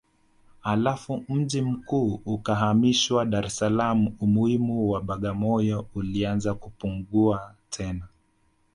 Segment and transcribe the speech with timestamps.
[0.61, 8.07] Halafu mji mkuu ukahamishwa Dar es Salaam Umuhimu wa Bagamoyo ulianza kupungua tena